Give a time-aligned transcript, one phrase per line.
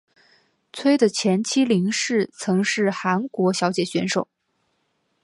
[0.73, 4.27] 崔的前妻林氏曾是韩国小姐选手。